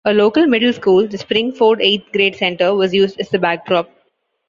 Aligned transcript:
A 0.03 0.11
local 0.11 0.47
middle 0.47 0.73
school, 0.73 1.07
the 1.07 1.19
Spring-Ford 1.19 1.79
Eighth 1.79 2.11
Grade 2.11 2.35
Center, 2.35 2.73
was 2.73 2.91
used 2.91 3.19
as 3.19 3.29
the 3.29 3.37
backdrop. 3.37 3.87